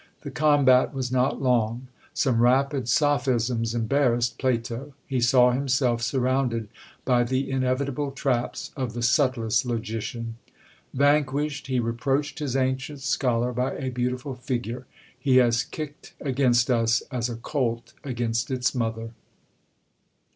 The 0.21 0.31
combat 0.31 0.95
was 0.95 1.11
not 1.11 1.39
long. 1.43 1.85
Some 2.15 2.41
rapid 2.41 2.89
sophisms 2.89 3.75
embarrassed 3.75 4.39
Plato. 4.39 4.95
He 5.05 5.21
saw 5.21 5.51
himself 5.51 6.01
surrounded 6.01 6.69
by 7.05 7.23
the 7.23 7.51
inevitable 7.51 8.09
traps 8.09 8.71
of 8.75 8.93
the 8.93 9.03
subtlest 9.03 9.63
logician. 9.63 10.37
Vanquished, 10.91 11.67
he 11.67 11.79
reproached 11.79 12.39
his 12.39 12.55
ancient 12.55 13.01
scholar 13.01 13.53
by 13.53 13.73
a 13.73 13.91
beautiful 13.91 14.33
figure: 14.33 14.87
"He 15.19 15.37
has 15.37 15.61
kicked 15.61 16.15
against 16.19 16.71
us 16.71 17.01
as 17.11 17.29
a 17.29 17.35
colt 17.35 17.93
against 18.03 18.49
its 18.49 18.73
mother." 18.73 19.11